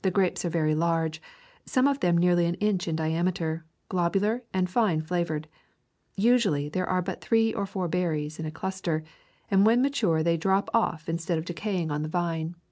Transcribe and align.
The 0.00 0.10
grapes 0.10 0.46
are 0.46 0.48
very 0.48 0.74
large, 0.74 1.20
some 1.66 1.86
of 1.86 2.00
them 2.00 2.16
nearly 2.16 2.46
an 2.46 2.54
inch 2.54 2.88
in 2.88 2.96
diameter, 2.96 3.66
globular 3.90 4.42
and 4.54 4.66
fine 4.70 5.02
flavored. 5.02 5.46
Usually 6.16 6.70
there 6.70 6.88
are 6.88 7.02
but 7.02 7.20
three 7.20 7.52
or 7.52 7.66
four 7.66 7.86
berries 7.86 8.38
in 8.40 8.46
a 8.46 8.50
cluster, 8.50 9.04
and 9.50 9.66
when 9.66 9.82
mature 9.82 10.22
they 10.22 10.38
drop 10.38 10.70
off 10.72 11.06
instead 11.06 11.36
of 11.36 11.44
decaying 11.44 11.90
on 11.90 12.00
[48] 12.00 12.00
River 12.00 12.00
Country 12.00 12.16
of 12.16 12.16
Georgia 12.44 12.52
the 12.52 12.52
vine. 12.54 12.62